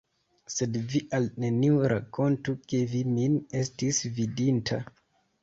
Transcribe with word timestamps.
Sed 0.51 0.77
vi 0.93 1.01
al 1.17 1.27
neniu 1.43 1.77
rakontu, 1.93 2.57
ke 2.73 2.81
vi 2.95 3.03
min 3.13 3.37
estis 3.61 4.03
vidinta! 4.19 4.83